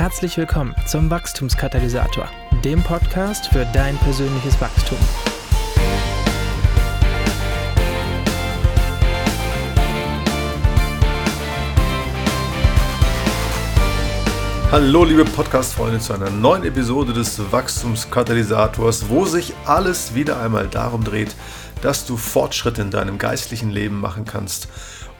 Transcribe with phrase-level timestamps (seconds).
[0.00, 2.26] Herzlich willkommen zum Wachstumskatalysator,
[2.64, 4.96] dem Podcast für dein persönliches Wachstum.
[14.72, 21.04] Hallo liebe Podcast-Freunde zu einer neuen Episode des Wachstumskatalysators, wo sich alles wieder einmal darum
[21.04, 21.36] dreht,
[21.82, 24.68] dass du Fortschritte in deinem geistlichen Leben machen kannst,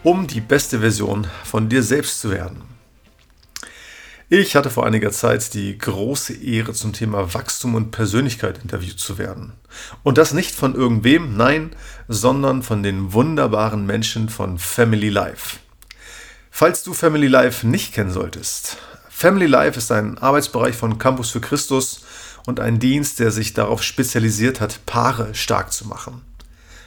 [0.03, 2.80] um die beste Version von dir selbst zu werden.
[4.33, 9.19] Ich hatte vor einiger Zeit die große Ehre, zum Thema Wachstum und Persönlichkeit interviewt zu
[9.19, 9.55] werden.
[10.05, 11.71] Und das nicht von irgendwem, nein,
[12.07, 15.57] sondern von den wunderbaren Menschen von Family Life.
[16.49, 18.77] Falls du Family Life nicht kennen solltest,
[19.09, 22.05] Family Life ist ein Arbeitsbereich von Campus für Christus
[22.47, 26.23] und ein Dienst, der sich darauf spezialisiert hat, Paare stark zu machen.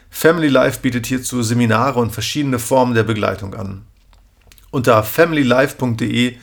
[0.09, 3.81] Family Life bietet hierzu Seminare und verschiedene Formen der Begleitung an.
[4.71, 6.37] Unter familylife.de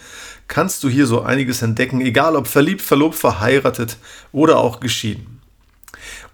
[0.51, 3.97] kannst du hier so einiges entdecken, egal ob verliebt, verlobt, verheiratet
[4.33, 5.41] oder auch geschieden.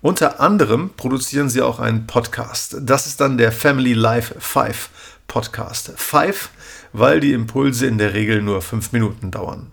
[0.00, 2.78] Unter anderem produzieren sie auch einen Podcast.
[2.80, 4.88] Das ist dann der Family Life 5
[5.28, 5.92] Podcast.
[5.94, 6.50] 5
[6.92, 9.70] weil die Impulse in der Regel nur fünf Minuten dauern.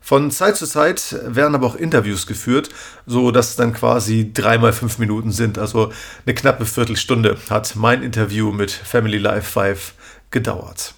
[0.00, 2.70] Von Zeit zu Zeit werden aber auch Interviews geführt,
[3.06, 5.58] so dass es dann quasi dreimal fünf Minuten sind.
[5.58, 5.92] Also
[6.26, 9.94] eine knappe Viertelstunde hat mein Interview mit Family Life 5
[10.30, 10.94] gedauert.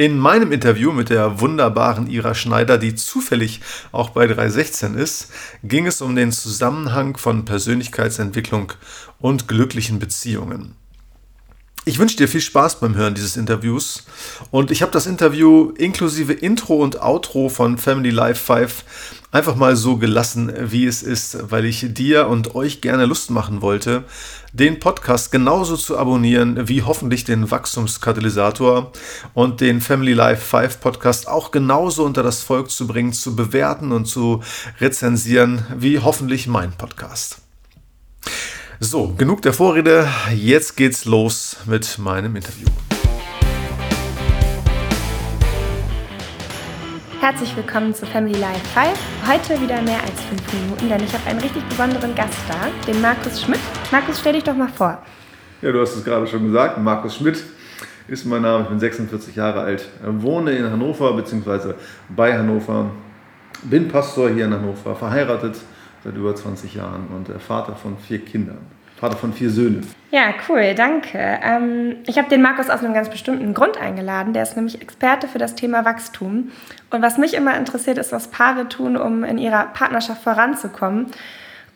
[0.00, 3.60] In meinem Interview mit der wunderbaren Ira Schneider, die zufällig
[3.90, 5.32] auch bei 316 ist,
[5.64, 8.72] ging es um den Zusammenhang von Persönlichkeitsentwicklung
[9.18, 10.76] und glücklichen Beziehungen.
[11.88, 14.04] Ich wünsche dir viel Spaß beim Hören dieses Interviews
[14.50, 18.84] und ich habe das Interview inklusive Intro und Outro von Family Life 5
[19.32, 23.62] einfach mal so gelassen, wie es ist, weil ich dir und euch gerne Lust machen
[23.62, 24.04] wollte,
[24.52, 28.92] den Podcast genauso zu abonnieren wie hoffentlich den Wachstumskatalysator
[29.32, 33.92] und den Family Life 5 Podcast auch genauso unter das Volk zu bringen, zu bewerten
[33.92, 34.42] und zu
[34.78, 37.38] rezensieren wie hoffentlich mein Podcast.
[38.80, 40.06] So, genug der Vorrede.
[40.32, 42.68] Jetzt geht's los mit meinem Interview.
[47.20, 48.96] Herzlich willkommen zu Family Life 5.
[49.26, 53.00] Heute wieder mehr als fünf Minuten, denn ich habe einen richtig besonderen Gast da, den
[53.00, 53.58] Markus Schmidt.
[53.90, 55.02] Markus, stell dich doch mal vor.
[55.60, 56.78] Ja, du hast es gerade schon gesagt.
[56.78, 57.42] Markus Schmidt
[58.06, 58.62] ist mein Name.
[58.62, 61.74] Ich bin 46 Jahre alt, wohne in Hannover bzw.
[62.10, 62.92] bei Hannover,
[63.64, 65.56] bin Pastor hier in Hannover, verheiratet
[66.08, 68.58] seit über 20 Jahren und der Vater von vier Kindern.
[68.96, 69.86] Vater von vier Söhnen.
[70.10, 71.18] Ja, cool, danke.
[71.18, 74.32] Ähm, ich habe den Markus aus einem ganz bestimmten Grund eingeladen.
[74.32, 76.50] Der ist nämlich Experte für das Thema Wachstum.
[76.90, 81.06] Und was mich immer interessiert, ist, was Paare tun, um in ihrer Partnerschaft voranzukommen.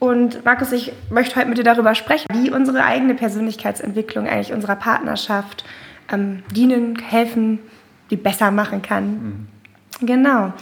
[0.00, 4.76] Und Markus, ich möchte heute mit dir darüber sprechen, wie unsere eigene Persönlichkeitsentwicklung eigentlich unserer
[4.76, 5.64] Partnerschaft
[6.10, 7.60] ähm, dienen, helfen,
[8.10, 9.04] die besser machen kann.
[10.00, 10.06] Mhm.
[10.06, 10.52] Genau.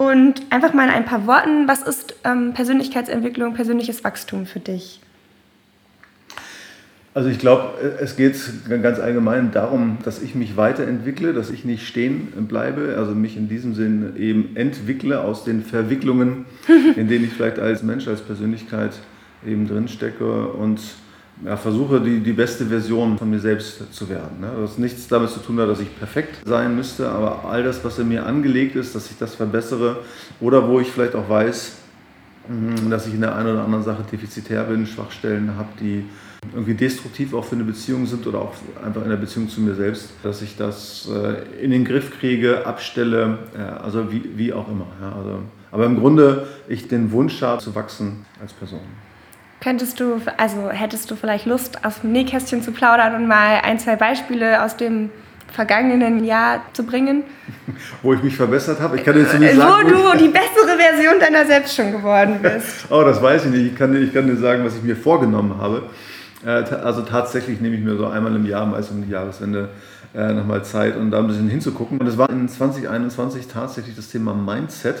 [0.00, 4.98] Und einfach mal in ein paar Worten, was ist ähm, Persönlichkeitsentwicklung, persönliches Wachstum für dich?
[7.12, 8.34] Also ich glaube, es geht
[8.80, 13.50] ganz allgemein darum, dass ich mich weiterentwickle, dass ich nicht stehen bleibe, also mich in
[13.50, 16.46] diesem Sinn eben entwickle aus den Verwicklungen,
[16.96, 18.92] in denen ich vielleicht als Mensch, als Persönlichkeit
[19.46, 20.80] eben drinstecke und
[21.44, 24.40] ja, versuche, die, die beste Version von mir selbst zu werden.
[24.40, 24.50] Ne?
[24.60, 27.98] Das nichts damit zu tun hat, dass ich perfekt sein müsste, aber all das, was
[27.98, 29.98] in mir angelegt ist, dass ich das verbessere
[30.40, 31.72] oder wo ich vielleicht auch weiß,
[32.46, 36.04] hm, dass ich in der einen oder anderen Sache defizitär bin, Schwachstellen habe, die
[36.54, 39.74] irgendwie destruktiv auch für eine Beziehung sind oder auch einfach in der Beziehung zu mir
[39.74, 43.38] selbst, dass ich das äh, in den Griff kriege, abstelle,
[43.82, 44.86] also wie, wie auch immer.
[45.02, 45.40] also,
[45.70, 48.80] aber im Grunde ich den Wunsch habe zu wachsen als Person.
[49.62, 53.78] Könntest du, also hättest du vielleicht Lust, aus dem Nähkästchen zu plaudern und mal ein,
[53.78, 55.10] zwei Beispiele aus dem
[55.52, 57.24] vergangenen Jahr zu bringen?
[58.02, 58.96] Wo ich mich verbessert habe?
[58.96, 59.90] Ich kann jetzt nicht sagen.
[59.90, 62.86] Wo du die bessere Version deiner selbst schon geworden bist.
[62.90, 63.72] oh, das weiß ich nicht.
[63.72, 65.82] Ich kann, ich kann dir sagen, was ich mir vorgenommen habe.
[66.44, 69.68] Äh, also tatsächlich nehme ich mir so einmal im Jahr, meist um die Jahreswende,
[70.14, 71.98] äh, nochmal Zeit, um da ein bisschen hinzugucken.
[71.98, 74.96] Und es war in 2021 tatsächlich das Thema Mindset.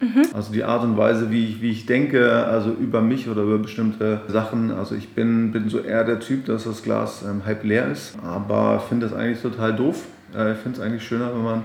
[0.00, 0.26] Mhm.
[0.32, 3.58] Also die Art und Weise, wie ich, wie ich denke, also über mich oder über
[3.58, 4.70] bestimmte Sachen.
[4.70, 8.16] Also ich bin, bin so eher der Typ, dass das Glas ähm, halb leer ist,
[8.24, 10.04] aber finde das eigentlich total doof.
[10.34, 11.64] Äh, ich finde es eigentlich schöner, wenn man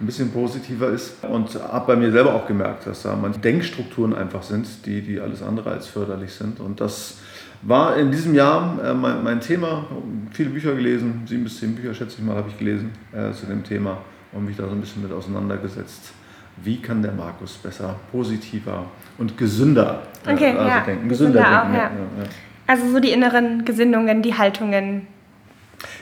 [0.00, 1.22] ein bisschen positiver ist.
[1.24, 5.20] Und habe bei mir selber auch gemerkt, dass da manche Denkstrukturen einfach sind, die, die
[5.20, 6.60] alles andere als förderlich sind.
[6.60, 7.18] Und das
[7.62, 9.86] war in diesem Jahr äh, mein, mein, Thema.
[10.32, 13.46] Viele Bücher gelesen, sieben bis zehn Bücher, schätze ich mal, habe ich gelesen äh, zu
[13.46, 13.98] dem Thema
[14.32, 16.12] und mich da so ein bisschen mit auseinandergesetzt.
[16.62, 18.84] Wie kann der Markus besser, positiver
[19.18, 20.80] und gesünder äh, okay, also ja.
[20.80, 21.08] denken?
[21.08, 21.74] Gesünder, gesünder denken.
[21.74, 21.90] Auch, ja.
[22.22, 22.30] Ja,
[22.66, 25.06] also so die inneren Gesinnungen, die Haltungen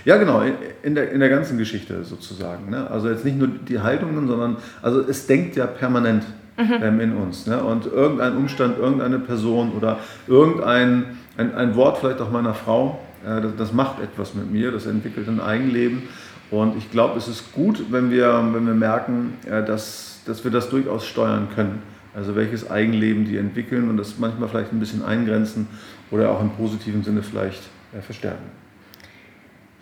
[0.04, 0.42] Ja, genau,
[0.82, 2.70] in der, in der ganzen Geschichte sozusagen.
[2.70, 2.88] Ne?
[2.90, 6.24] Also jetzt nicht nur die Haltungen, sondern also es denkt ja permanent
[6.56, 6.82] mhm.
[6.82, 7.46] ähm, in uns.
[7.46, 7.62] Ne?
[7.62, 9.98] Und irgendein Umstand, irgendeine Person oder
[10.28, 11.04] irgendein
[11.36, 14.86] ein, ein Wort vielleicht auch meiner Frau, äh, das, das, macht etwas mit mir, das
[14.86, 16.02] entwickelt ein Eigenleben.
[16.50, 20.50] Und ich glaube, es ist gut, wenn wir, wenn wir merken, äh, dass, dass wir
[20.50, 21.82] das durchaus steuern können.
[22.14, 25.66] Also welches Eigenleben die entwickeln und das manchmal vielleicht ein bisschen eingrenzen
[26.10, 27.62] oder auch im positiven Sinne vielleicht
[27.96, 28.44] äh, verstärken.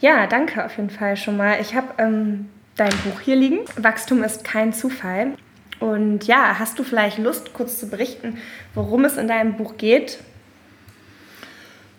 [0.00, 1.60] Ja, danke auf jeden Fall schon mal.
[1.60, 3.58] Ich habe ähm, dein Buch hier liegen.
[3.76, 5.32] Wachstum ist kein Zufall.
[5.80, 8.38] Und ja, hast du vielleicht Lust, kurz zu berichten,
[8.74, 10.18] worum es in deinem Buch geht?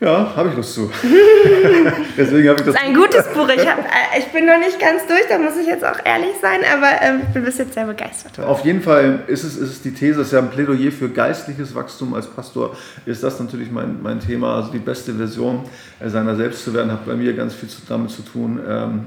[0.04, 0.90] Ja, habe ich Lust zu.
[2.18, 2.74] Deswegen habe ich das.
[2.74, 3.48] das ist ein gutes Buch.
[3.50, 6.32] Ich, hab, äh, ich bin noch nicht ganz durch, da muss ich jetzt auch ehrlich
[6.42, 8.40] sein, aber äh, ich bin bis jetzt sehr begeistert.
[8.40, 11.08] Auf jeden Fall ist es, ist es die These, es ist ja ein Plädoyer für
[11.08, 12.16] geistliches Wachstum.
[12.16, 12.76] Als Pastor
[13.06, 14.56] ist das natürlich mein, mein Thema.
[14.56, 15.66] Also die beste Version
[16.00, 19.06] äh, seiner selbst zu werden, hat bei mir ganz viel damit zu tun, ähm,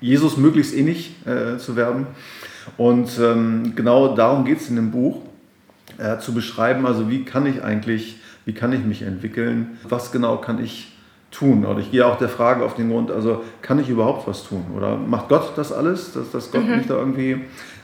[0.00, 2.08] Jesus möglichst ähnlich äh, zu werden.
[2.76, 5.22] Und ähm, genau darum geht es in dem Buch,
[5.96, 8.17] äh, zu beschreiben, also wie kann ich eigentlich
[8.48, 10.96] wie kann ich mich entwickeln, was genau kann ich
[11.30, 11.66] tun.
[11.66, 14.64] Oder ich gehe auch der Frage auf den Grund, also kann ich überhaupt was tun?
[14.74, 16.76] Oder macht Gott das alles, dass, dass Gott mhm.
[16.78, 17.42] mich da irgendwie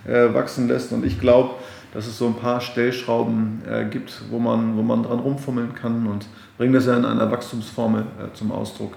[0.09, 0.91] äh, wachsen lässt?
[0.93, 1.51] Und ich glaube,
[1.93, 6.07] dass es so ein paar Stellschrauben äh, gibt, wo man, wo man dran rumfummeln kann
[6.07, 6.25] und
[6.57, 8.95] bringe das ja in einer Wachstumsformel äh, zum Ausdruck.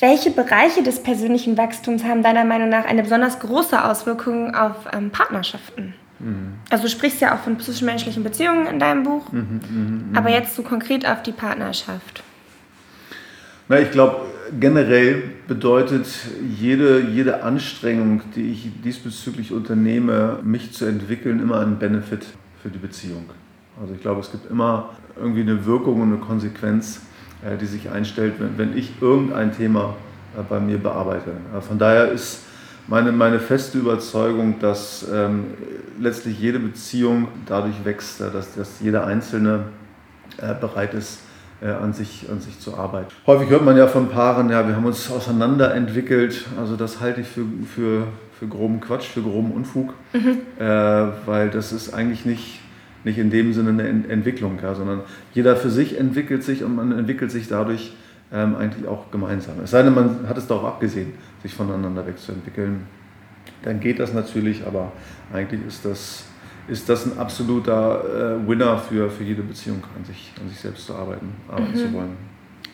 [0.00, 5.10] Welche Bereiche des persönlichen Wachstums haben deiner Meinung nach eine besonders große Auswirkung auf ähm,
[5.10, 5.94] Partnerschaften?
[6.70, 10.18] Also du sprichst ja auch von zwischenmenschlichen Beziehungen in deinem Buch, mhm, mh, mh.
[10.18, 12.22] aber jetzt so konkret auf die Partnerschaft.
[13.68, 14.26] Na, ich glaube,
[14.58, 16.06] generell bedeutet
[16.58, 22.26] jede, jede Anstrengung, die ich diesbezüglich unternehme, mich zu entwickeln, immer einen Benefit
[22.62, 23.30] für die Beziehung.
[23.80, 27.00] Also ich glaube, es gibt immer irgendwie eine Wirkung und eine Konsequenz,
[27.44, 29.96] äh, die sich einstellt, wenn, wenn ich irgendein Thema
[30.36, 31.32] äh, bei mir bearbeite.
[31.66, 32.42] Von daher ist
[32.88, 35.44] meine, meine feste Überzeugung, dass ähm,
[35.98, 39.64] letztlich jede Beziehung dadurch wächst, dass, dass jeder Einzelne
[40.38, 41.20] äh, bereit ist,
[41.62, 43.12] äh, an, sich, an sich zu arbeiten.
[43.26, 46.46] Häufig hört man ja von Paaren, ja, wir haben uns auseinanderentwickelt.
[46.58, 48.06] Also das halte ich für, für,
[48.38, 50.38] für groben Quatsch, für groben Unfug, mhm.
[50.58, 50.64] äh,
[51.26, 52.60] weil das ist eigentlich nicht,
[53.04, 55.02] nicht in dem Sinne eine Entwicklung, ja, sondern
[55.34, 57.92] jeder für sich entwickelt sich und man entwickelt sich dadurch
[58.32, 59.56] ähm, eigentlich auch gemeinsam.
[59.62, 61.12] Es sei denn, man hat es darauf abgesehen,
[61.42, 62.86] sich voneinander wegzuentwickeln.
[63.62, 64.92] Dann geht das natürlich, aber
[65.32, 66.24] eigentlich ist das,
[66.68, 70.86] ist das ein absoluter äh, Winner für, für jede Beziehung, an sich, an sich selbst
[70.86, 71.76] zu arbeiten, arbeiten mhm.
[71.76, 72.16] zu wollen.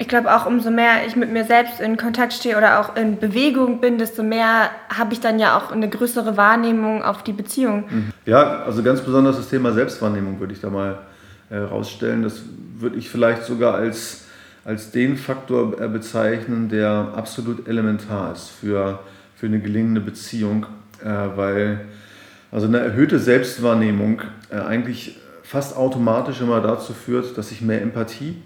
[0.01, 3.19] Ich glaube auch, umso mehr ich mit mir selbst in Kontakt stehe oder auch in
[3.19, 7.85] Bewegung bin, desto mehr habe ich dann ja auch eine größere Wahrnehmung auf die Beziehung.
[7.91, 8.13] Mhm.
[8.25, 11.01] Ja, also ganz besonders das Thema Selbstwahrnehmung würde ich da mal
[11.49, 12.21] herausstellen.
[12.21, 12.43] Äh, das
[12.79, 14.29] würde ich vielleicht sogar als
[14.69, 18.99] als den Faktor äh, bezeichnen, der absolut elementar ist für,
[19.35, 20.67] für eine gelingende Beziehung,
[21.07, 21.81] weil
[22.51, 28.37] also eine erhöhte Selbstwahrnehmung äh, eigentlich fast automatisch immer dazu führt, dass ich mehr Empathie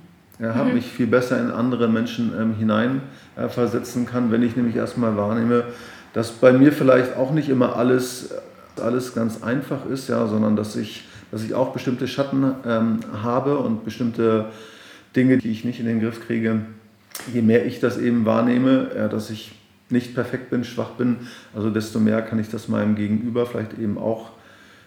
[0.40, 0.75] äh, habe, mhm.
[0.75, 5.64] mich viel besser in andere Menschen ähm, hineinversetzen kann, wenn ich nämlich erstmal wahrnehme,
[6.14, 8.34] dass bei mir vielleicht auch nicht immer alles,
[8.81, 13.58] alles ganz einfach ist, ja, sondern dass ich, dass ich auch bestimmte Schatten ähm, habe
[13.58, 14.46] und bestimmte
[15.14, 16.60] Dinge, die ich nicht in den Griff kriege,
[17.32, 19.52] je mehr ich das eben wahrnehme, ja, dass ich
[19.93, 21.17] nicht perfekt bin, schwach bin,
[21.55, 24.31] also desto mehr kann ich das meinem Gegenüber vielleicht eben auch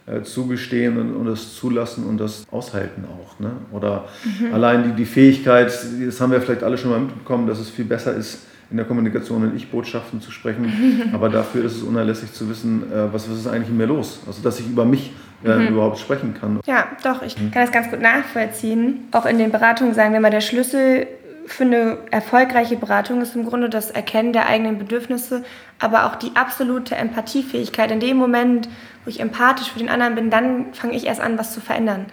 [0.08, 3.40] äh, zugestehen und, und das zulassen und das aushalten auch.
[3.40, 3.52] Ne?
[3.72, 4.54] Oder mhm.
[4.54, 5.68] allein die, die Fähigkeit,
[6.06, 8.86] das haben wir vielleicht alle schon mal mitbekommen, dass es viel besser ist, in der
[8.86, 11.10] Kommunikation in Ich-Botschaften zu sprechen.
[11.14, 14.20] Aber dafür ist es unerlässlich zu wissen, äh, was, was ist eigentlich in mir los.
[14.28, 15.12] Also dass ich über mich
[15.44, 15.68] äh, mhm.
[15.68, 16.60] überhaupt sprechen kann.
[16.66, 17.52] Ja, doch, ich mhm.
[17.52, 19.08] kann das ganz gut nachvollziehen.
[19.12, 21.08] Auch in den Beratungen sagen wir mal, der Schlüssel
[21.48, 25.44] für eine erfolgreiche Beratung ist im Grunde das Erkennen der eigenen Bedürfnisse,
[25.80, 27.92] aber auch die absolute Empathiefähigkeit.
[27.92, 28.68] In dem Moment,
[29.04, 32.08] wo ich empathisch für den anderen bin, dann fange ich erst an, was zu verändern.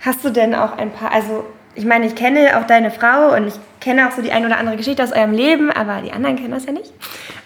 [0.00, 1.44] Hast du denn auch ein paar, also
[1.74, 4.58] ich meine, ich kenne auch deine Frau und ich kenne auch so die ein oder
[4.58, 6.92] andere Geschichte aus eurem Leben, aber die anderen kennen das ja nicht.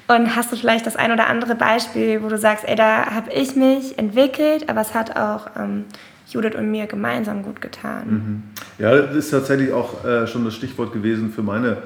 [0.08, 3.32] Und hast du vielleicht das ein oder andere Beispiel, wo du sagst, ey, da habe
[3.32, 5.86] ich mich entwickelt, aber es hat auch ähm,
[6.32, 8.06] Judith und mir gemeinsam gut getan?
[8.08, 8.42] Mhm.
[8.78, 11.78] Ja, das ist tatsächlich auch äh, schon das Stichwort gewesen für meine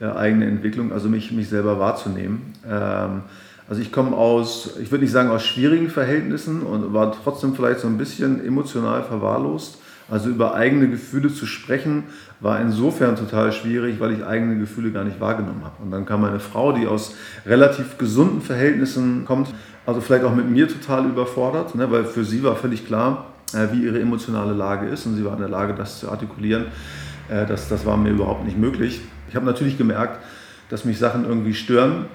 [0.00, 2.52] äh, eigene Entwicklung, also mich, mich selber wahrzunehmen.
[2.68, 3.22] Ähm,
[3.68, 7.80] also ich komme aus, ich würde nicht sagen aus schwierigen Verhältnissen und war trotzdem vielleicht
[7.80, 9.78] so ein bisschen emotional verwahrlost.
[10.10, 12.04] Also über eigene Gefühle zu sprechen,
[12.40, 15.82] war insofern total schwierig, weil ich eigene Gefühle gar nicht wahrgenommen habe.
[15.82, 17.14] Und dann kam meine Frau, die aus
[17.46, 19.48] relativ gesunden Verhältnissen kommt,
[19.86, 23.31] also vielleicht auch mit mir total überfordert, ne, weil für sie war völlig klar,
[23.72, 26.66] wie ihre emotionale Lage ist und sie war in der Lage, das zu artikulieren.
[27.28, 29.00] Äh, das, das war mir überhaupt nicht möglich.
[29.28, 30.18] Ich habe natürlich gemerkt,
[30.68, 32.06] dass mich Sachen irgendwie stören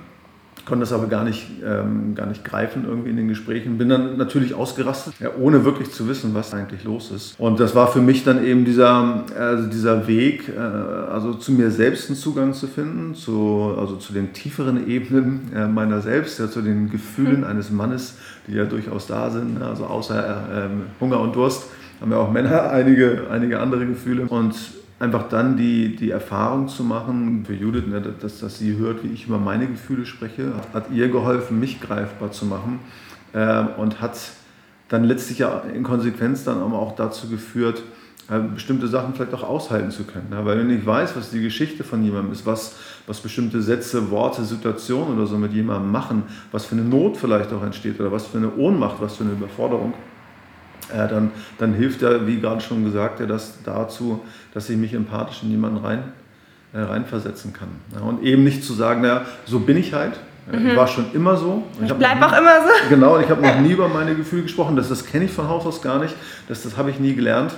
[0.67, 3.77] konnte das aber gar nicht, ähm, gar nicht greifen irgendwie in den Gesprächen.
[3.77, 7.39] Bin dann natürlich ausgerastet, ja, ohne wirklich zu wissen, was eigentlich los ist.
[7.39, 11.71] Und das war für mich dann eben dieser, also dieser Weg, äh, also zu mir
[11.71, 16.50] selbst einen Zugang zu finden, zu, also zu den tieferen Ebenen äh, meiner selbst, ja,
[16.50, 17.47] zu den Gefühlen mhm.
[17.47, 18.15] eines Mannes,
[18.47, 20.69] die ja durchaus da sind, ne, also außer äh,
[21.00, 21.63] Hunger und Durst
[22.01, 24.25] haben ja auch Männer einige, einige andere Gefühle.
[24.27, 24.55] Und
[25.00, 29.10] einfach dann die, die Erfahrung zu machen, für Judith, ne, dass, dass sie hört, wie
[29.10, 32.80] ich über meine Gefühle spreche, hat, ihr geholfen, mich greifbar zu machen
[33.34, 34.18] äh, und hat
[34.89, 37.84] dann letztlich ja in Konsequenz dann auch dazu geführt,
[38.30, 40.30] äh, bestimmte Sachen vielleicht auch aushalten zu können.
[40.32, 40.44] Ne?
[40.44, 42.75] Weil wenn ich weiß, was die Geschichte von jemandem ist, was,
[43.06, 47.54] was bestimmte Sätze, Worte, Situationen oder so mit jemandem machen, was für eine Not vielleicht
[47.54, 49.94] auch entsteht oder was für eine Ohnmacht, was für eine Überforderung,
[50.94, 54.22] äh, dann, dann hilft ja, wie gerade schon gesagt, ja, das dazu,
[54.53, 56.03] dass ich mich empathisch in jemanden rein,
[56.74, 57.70] äh, reinversetzen kann.
[57.94, 60.20] Ja, und eben nicht zu sagen, naja, so bin ich halt.
[60.51, 60.70] Mhm.
[60.70, 61.63] Ich war schon immer so.
[61.82, 62.89] ich, ich bleibe auch immer so.
[62.89, 64.75] Genau, ich habe noch nie über meine Gefühle gesprochen.
[64.75, 66.15] Das, das kenne ich von Haus aus gar nicht.
[66.48, 67.53] Das, das habe ich nie gelernt.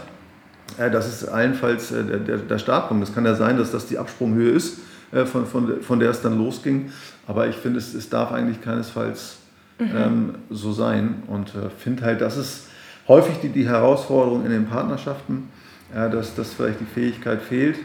[0.77, 3.07] Äh, das ist allenfalls der, der, der Startpunkt.
[3.07, 4.79] Es kann ja sein, dass das die Absprunghöhe ist,
[5.25, 6.91] von, von, von der es dann losging.
[7.27, 9.37] Aber ich finde, es, es darf eigentlich keinesfalls
[9.79, 9.89] mhm.
[9.95, 11.23] ähm, so sein.
[11.27, 12.68] Und äh, finde halt, dass es
[13.09, 15.49] häufig die, die Herausforderung in den Partnerschaften,
[15.93, 17.77] ja, dass, dass vielleicht die Fähigkeit fehlt,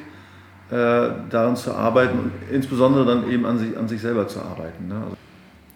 [0.70, 4.86] äh, daran zu arbeiten und insbesondere dann eben an sich, an sich selber zu arbeiten.
[4.88, 4.94] Ne?
[4.94, 5.16] Also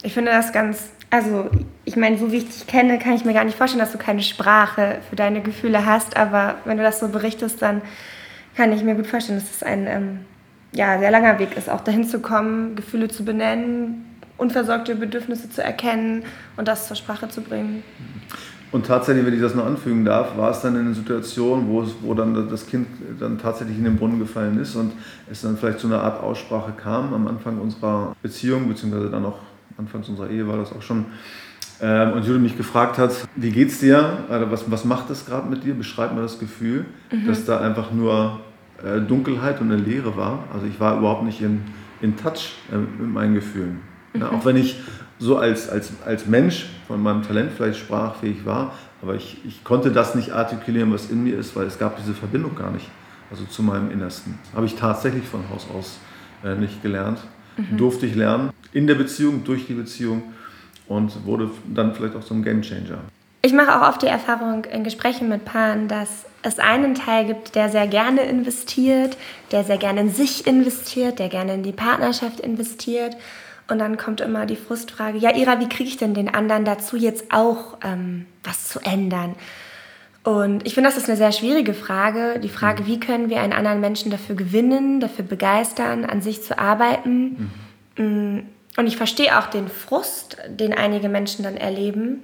[0.03, 1.51] ich finde das ganz, also
[1.85, 3.99] ich meine, so wie ich dich kenne, kann ich mir gar nicht vorstellen, dass du
[3.99, 7.83] keine Sprache für deine Gefühle hast, aber wenn du das so berichtest, dann
[8.57, 10.19] kann ich mir gut vorstellen, dass es ein ähm,
[10.73, 14.05] ja, sehr langer Weg ist, auch dahin zu kommen, Gefühle zu benennen,
[14.37, 16.25] unversorgte Bedürfnisse zu erkennen
[16.57, 17.83] und das zur Sprache zu bringen.
[18.71, 21.83] Und tatsächlich, wenn ich das noch anfügen darf, war es dann in einer Situation, wo,
[21.83, 22.87] es, wo dann das Kind
[23.19, 24.93] dann tatsächlich in den Brunnen gefallen ist und
[25.31, 29.39] es dann vielleicht zu einer Art Aussprache kam am Anfang unserer Beziehung, beziehungsweise dann auch
[29.79, 31.07] anfangs unserer Ehe war das auch schon.
[31.81, 34.25] Ähm, und Jude mich gefragt hat, wie geht's dir?
[34.29, 35.75] Also was, was macht das gerade mit dir?
[35.75, 37.27] Beschreib mir das Gefühl, mhm.
[37.27, 38.41] dass da einfach nur
[38.85, 40.45] äh, Dunkelheit und eine Leere war.
[40.53, 41.63] Also ich war überhaupt nicht in,
[42.03, 43.81] in Touch äh, mit meinen Gefühlen.
[44.13, 44.21] Mhm.
[44.21, 44.77] Ja, auch wenn ich
[45.19, 48.73] so als, als, als Mensch von meinem Talent vielleicht sprachfähig war,
[49.03, 52.15] aber ich, ich konnte das nicht artikulieren, was in mir ist, weil es gab diese
[52.15, 52.89] Verbindung gar nicht,
[53.31, 54.39] also zu meinem Innersten.
[54.55, 55.99] Habe ich tatsächlich von Haus aus
[56.45, 57.21] äh, nicht gelernt,
[57.57, 57.77] mhm.
[57.77, 60.23] durfte ich lernen, in der Beziehung, durch die Beziehung
[60.87, 62.99] und wurde dann vielleicht auch so ein Gamechanger.
[63.43, 67.55] Ich mache auch oft die Erfahrung in Gesprächen mit Paaren, dass es einen Teil gibt,
[67.55, 69.17] der sehr gerne investiert,
[69.53, 73.17] der sehr gerne in sich investiert, der gerne in die Partnerschaft investiert
[73.69, 76.97] und dann kommt immer die Frustfrage, ja Ira, wie kriege ich denn den anderen dazu,
[76.97, 79.35] jetzt auch ähm, was zu ändern?
[80.25, 82.39] Und ich finde, das ist eine sehr schwierige Frage.
[82.41, 86.59] Die Frage, wie können wir einen anderen Menschen dafür gewinnen, dafür begeistern, an sich zu
[86.59, 87.51] arbeiten.
[87.97, 88.47] Mhm.
[88.77, 92.23] Und ich verstehe auch den Frust, den einige Menschen dann erleben.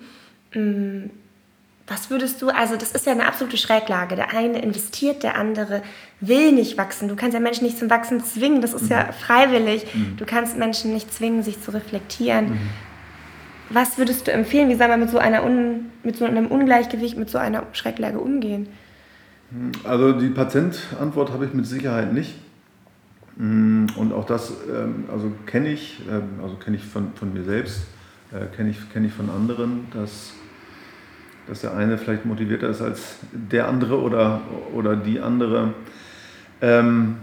[1.86, 4.16] Was würdest du, also das ist ja eine absolute Schräglage.
[4.16, 5.82] Der eine investiert, der andere
[6.20, 7.08] will nicht wachsen.
[7.08, 8.92] Du kannst ja Menschen nicht zum Wachsen zwingen, das ist mhm.
[8.92, 9.94] ja freiwillig.
[9.94, 10.16] Mhm.
[10.16, 12.52] Du kannst Menschen nicht zwingen, sich zu reflektieren.
[12.52, 12.70] Mhm.
[13.68, 14.70] Was würdest du empfehlen?
[14.70, 18.18] Wie soll man mit so, einer Un, mit so einem Ungleichgewicht, mit so einer Schräglage
[18.18, 18.68] umgehen?
[19.84, 22.34] Also die Patentantwort habe ich mit Sicherheit nicht.
[23.36, 27.42] Mm, und auch das ähm, also kenne ich, ähm, also kenne ich von, von mir
[27.42, 27.82] selbst,
[28.32, 30.34] äh, kenne ich, kenn ich von anderen, dass
[31.48, 34.40] dass der eine vielleicht motivierter ist als der andere oder,
[34.72, 35.74] oder die andere.
[36.60, 37.16] Ähm,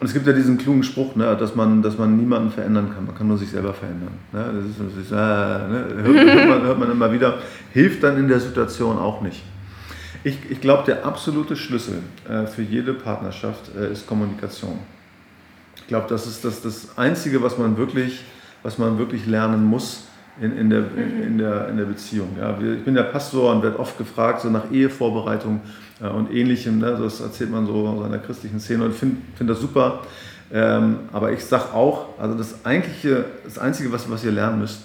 [0.00, 3.04] und es gibt ja diesen klugen Spruch, ne, dass, man, dass man niemanden verändern kann,
[3.06, 4.12] man kann nur sich selber verändern.
[4.32, 4.44] Ne?
[4.54, 5.86] Das, ist, das ist, äh, ne?
[6.02, 7.38] hört, hört, man, hört man immer wieder,
[7.72, 9.42] hilft dann in der Situation auch nicht.
[10.22, 14.78] Ich, ich glaube, der absolute Schlüssel äh, für jede Partnerschaft äh, ist Kommunikation.
[15.76, 18.24] Ich glaube, das ist das, das Einzige, was man wirklich,
[18.62, 20.07] was man wirklich lernen muss,
[20.40, 22.36] in, in, der, in, in, der, in der Beziehung.
[22.38, 22.56] Ja.
[22.60, 25.60] Ich bin der Pastor und werde oft gefragt, so nach Ehevorbereitung
[26.00, 26.78] äh, und ähnlichem.
[26.78, 26.96] Ne.
[27.00, 30.02] Das erzählt man so aus einer christlichen Szene und finde find das super.
[30.50, 34.82] Ähm, aber ich sage auch, also das, eigentliche, das Einzige, was, was ihr lernen müsst,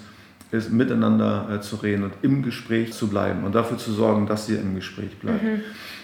[0.51, 4.49] ist miteinander äh, zu reden und im Gespräch zu bleiben und dafür zu sorgen, dass
[4.49, 5.41] ihr im Gespräch bleibt.
[5.41, 5.61] Mhm.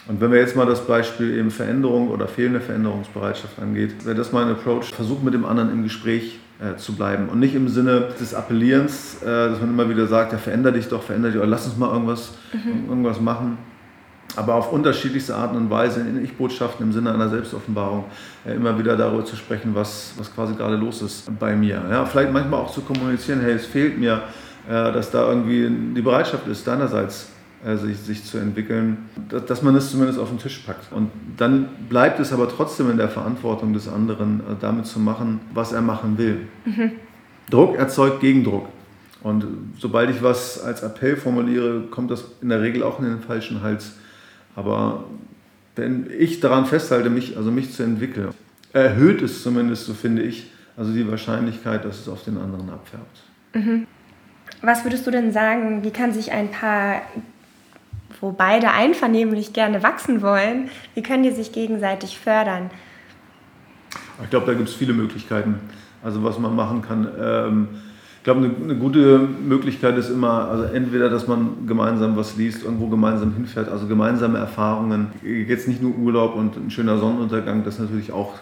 [0.07, 4.31] Und wenn wir jetzt mal das Beispiel eben Veränderung oder fehlende Veränderungsbereitschaft angeht, wäre das
[4.31, 7.29] mein Approach, versucht mit dem anderen im Gespräch äh, zu bleiben.
[7.29, 10.87] Und nicht im Sinne des Appellierens, äh, dass man immer wieder sagt, ja, veränder dich
[10.87, 12.89] doch, veränder dich, oder lass uns mal irgendwas, mhm.
[12.89, 13.57] irgendwas machen.
[14.35, 18.05] Aber auf unterschiedlichste Arten und Weise in Ich-Botschaften im Sinne einer Selbstoffenbarung
[18.45, 21.81] äh, immer wieder darüber zu sprechen, was, was quasi gerade los ist bei mir.
[21.89, 24.21] Ja, vielleicht manchmal auch zu kommunizieren, hey, es fehlt mir,
[24.67, 27.29] äh, dass da irgendwie die Bereitschaft ist, deinerseits
[27.77, 30.91] sich, sich zu entwickeln, dass, dass man es zumindest auf den Tisch packt.
[30.91, 35.41] Und dann bleibt es aber trotzdem in der Verantwortung des anderen, äh, damit zu machen,
[35.53, 36.47] was er machen will.
[36.65, 36.91] Mhm.
[37.49, 38.67] Druck erzeugt Gegendruck.
[39.21, 39.45] Und
[39.77, 43.61] sobald ich was als Appell formuliere, kommt das in der Regel auch in den falschen
[43.61, 43.95] Hals.
[44.55, 45.03] Aber
[45.75, 48.29] wenn ich daran festhalte, mich, also mich zu entwickeln,
[48.71, 53.23] erhöht es zumindest, so finde ich, also die Wahrscheinlichkeit, dass es auf den anderen abfärbt.
[53.53, 53.87] Mhm.
[54.61, 57.01] Was würdest du denn sagen, wie kann sich ein Paar,
[58.21, 62.69] wo beide einvernehmlich gerne wachsen wollen, wie können die sich gegenseitig fördern?
[64.23, 65.59] Ich glaube, da gibt es viele Möglichkeiten,
[66.03, 67.07] also was man machen kann.
[67.19, 67.67] Ähm,
[68.17, 72.63] ich glaube, eine, eine, gute Möglichkeit ist immer, also entweder, dass man gemeinsam was liest,
[72.65, 75.07] irgendwo gemeinsam hinfährt, also gemeinsame Erfahrungen.
[75.23, 78.33] Jetzt nicht nur Urlaub und ein schöner Sonnenuntergang, das natürlich auch,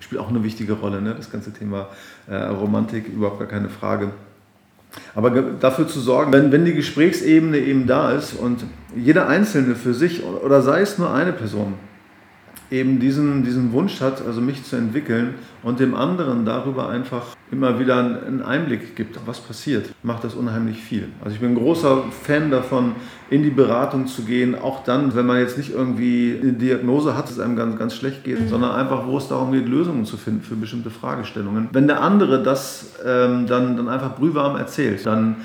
[0.00, 1.14] spielt auch eine wichtige Rolle, ne?
[1.16, 1.88] das ganze Thema
[2.26, 4.10] äh, Romantik, überhaupt gar keine Frage.
[5.14, 9.94] Aber dafür zu sorgen, wenn, wenn die Gesprächsebene eben da ist und jeder Einzelne für
[9.94, 11.74] sich oder sei es nur eine Person,
[12.72, 17.78] eben diesen, diesen Wunsch hat, also mich zu entwickeln und dem anderen darüber einfach immer
[17.78, 21.08] wieder einen Einblick gibt, was passiert, macht das unheimlich viel.
[21.22, 22.94] Also ich bin ein großer Fan davon,
[23.28, 27.24] in die Beratung zu gehen, auch dann, wenn man jetzt nicht irgendwie eine Diagnose hat,
[27.24, 28.48] dass es einem ganz, ganz schlecht geht, mhm.
[28.48, 31.68] sondern einfach, wo es darum geht, Lösungen zu finden für bestimmte Fragestellungen.
[31.72, 35.36] Wenn der andere das ähm, dann, dann einfach brühwarm erzählt, dann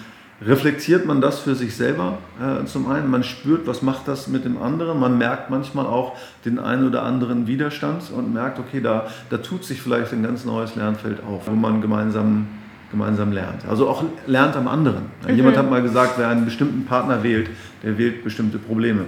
[0.41, 3.10] reflektiert man das für sich selber äh, zum einen.
[3.10, 5.00] Man spürt, was macht das mit dem anderen.
[5.00, 6.15] Man merkt manchmal auch
[6.46, 10.46] den einen oder anderen Widerstand und merkt, okay, da, da tut sich vielleicht ein ganz
[10.46, 12.48] neues Lernfeld auf, wo man gemeinsam,
[12.91, 13.65] gemeinsam lernt.
[13.67, 15.06] Also auch lernt am anderen.
[15.27, 15.36] Mhm.
[15.36, 17.50] Jemand hat mal gesagt, wer einen bestimmten Partner wählt,
[17.84, 19.06] der wählt bestimmte Probleme.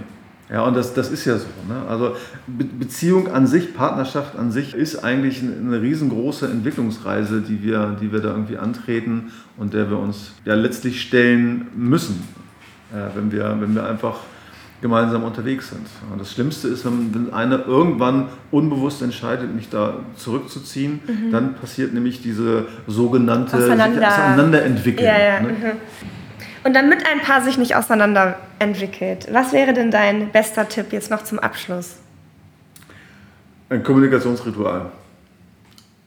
[0.52, 1.46] Ja, und das, das ist ja so.
[1.68, 1.80] Ne?
[1.88, 2.16] Also
[2.48, 8.12] Be Beziehung an sich, Partnerschaft an sich ist eigentlich eine riesengroße Entwicklungsreise, die wir, die
[8.12, 12.24] wir da irgendwie antreten und der wir uns ja letztlich stellen müssen,
[12.92, 14.16] äh, wenn, wir, wenn wir einfach
[14.82, 15.86] gemeinsam unterwegs sind.
[16.12, 21.32] Und das Schlimmste ist, wenn, wenn einer irgendwann unbewusst entscheidet, mich da zurückzuziehen, mhm.
[21.32, 24.08] dann passiert nämlich diese sogenannte Auseinander.
[24.08, 25.06] Auseinanderentwicklung.
[25.06, 25.42] Ja, ja.
[25.42, 25.50] Ne?
[25.50, 25.72] Mhm.
[26.64, 31.10] Und damit ein Paar sich nicht auseinander entwickelt, was wäre denn dein bester Tipp jetzt
[31.10, 31.98] noch zum Abschluss?
[33.70, 34.92] Ein Kommunikationsritual.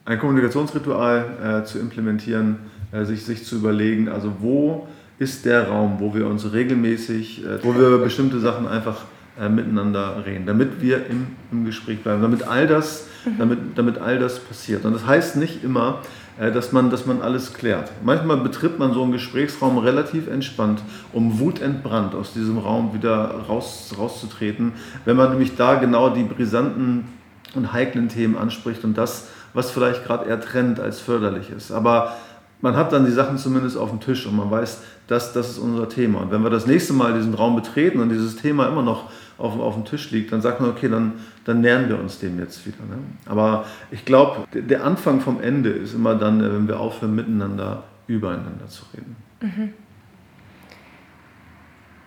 [0.05, 2.59] Ein Kommunikationsritual äh, zu implementieren,
[2.91, 7.65] äh, sich, sich zu überlegen, also wo ist der Raum, wo wir uns regelmäßig, äh,
[7.65, 9.05] wo wir bestimmte Sachen einfach
[9.41, 13.39] äh, miteinander reden, damit wir im, im Gespräch bleiben, damit all das, mhm.
[13.39, 14.85] damit, damit all das passiert.
[14.85, 16.03] Und das heißt nicht immer,
[16.39, 17.93] dass man, dass man alles klärt.
[18.03, 23.95] Manchmal betritt man so einen Gesprächsraum relativ entspannt, um wutentbrannt aus diesem Raum wieder raus,
[23.99, 24.73] rauszutreten,
[25.05, 27.07] wenn man nämlich da genau die brisanten
[27.55, 31.71] und heiklen Themen anspricht und das, was vielleicht gerade eher trennt als förderlich ist.
[31.71, 32.17] Aber
[32.63, 35.59] man hat dann die Sachen zumindest auf dem Tisch und man weiß, das, das ist
[35.59, 36.21] unser Thema.
[36.21, 39.11] Und wenn wir das nächste Mal diesen Raum betreten und dieses Thema immer noch
[39.43, 42.39] auf, auf dem Tisch liegt, dann sagt man, okay, dann, dann nähern wir uns dem
[42.39, 42.85] jetzt wieder.
[42.89, 42.99] Ne?
[43.27, 48.69] Aber ich glaube, der Anfang vom Ende ist immer dann, wenn wir aufhören, miteinander übereinander
[48.69, 49.17] zu reden.
[49.41, 49.73] Mhm.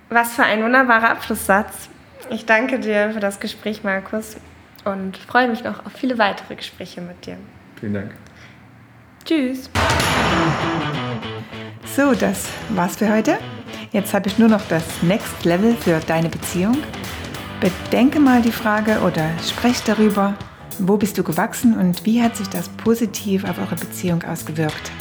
[0.10, 1.90] Was für ein wunderbarer Abschlusssatz.
[2.30, 4.38] Ich danke dir für das Gespräch, Markus,
[4.86, 7.38] und freue mich noch auf viele weitere Gespräche mit dir.
[7.80, 8.12] Vielen Dank.
[9.26, 9.70] Tschüss.
[11.96, 13.38] So, das war's für heute.
[13.92, 16.78] Jetzt habe ich nur noch das Next Level für deine Beziehung.
[17.60, 20.36] Bedenke mal die Frage oder sprech darüber,
[20.80, 24.92] wo bist du gewachsen und wie hat sich das positiv auf eure Beziehung ausgewirkt.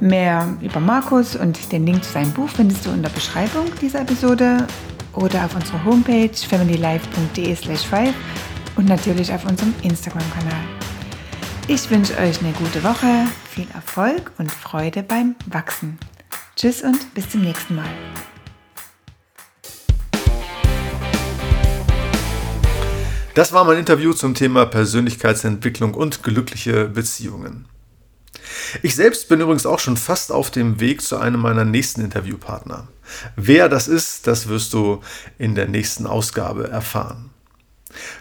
[0.00, 4.00] Mehr über Markus und den Link zu seinem Buch findest du in der Beschreibung dieser
[4.00, 4.66] Episode
[5.12, 8.14] oder auf unserer Homepage familylife.de slash 5
[8.76, 10.64] und natürlich auf unserem Instagram-Kanal.
[11.68, 15.98] Ich wünsche euch eine gute Woche, viel Erfolg und Freude beim Wachsen.
[16.56, 17.84] Tschüss und bis zum nächsten Mal.
[23.34, 27.64] Das war mein Interview zum Thema Persönlichkeitsentwicklung und glückliche Beziehungen.
[28.82, 32.88] Ich selbst bin übrigens auch schon fast auf dem Weg zu einem meiner nächsten Interviewpartner.
[33.36, 35.00] Wer das ist, das wirst du
[35.38, 37.30] in der nächsten Ausgabe erfahren.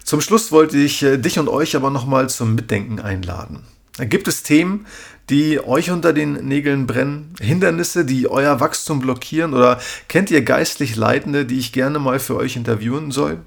[0.06, 3.63] Zum Schluss wollte ich äh, dich und euch aber nochmal zum Mitdenken einladen.
[3.97, 4.86] Gibt es Themen,
[5.30, 7.36] die euch unter den Nägeln brennen?
[7.39, 9.54] Hindernisse, die euer Wachstum blockieren?
[9.54, 13.39] Oder kennt ihr geistlich Leitende, die ich gerne mal für euch interviewen soll?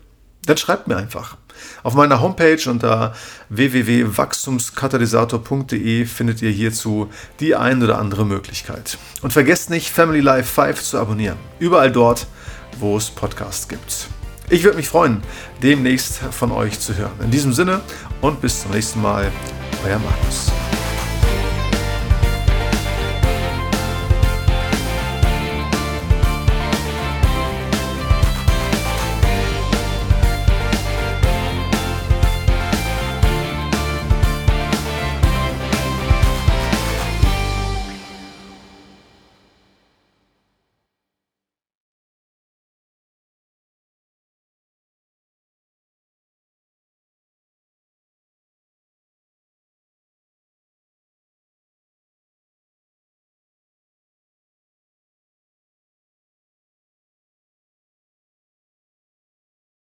[0.44, 1.38] Dann schreibt mir einfach.
[1.83, 3.14] Auf meiner Homepage unter
[3.48, 7.09] www.wachstumskatalysator.de findet ihr hierzu
[7.40, 8.98] die ein oder andere Möglichkeit.
[9.22, 11.38] Und vergesst nicht, Family Life 5 zu abonnieren.
[11.59, 12.27] Überall dort,
[12.79, 14.09] wo es Podcasts gibt.
[14.50, 15.22] Ich würde mich freuen,
[15.62, 17.12] demnächst von euch zu hören.
[17.22, 17.81] In diesem Sinne
[18.20, 19.33] und bis zum nächsten Mal,
[19.87, 20.53] euer Markus.